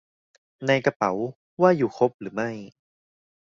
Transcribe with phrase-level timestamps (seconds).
[0.67, 1.11] ในกระเป๋า
[1.61, 2.49] ว่าอยู่ครบหรือไม่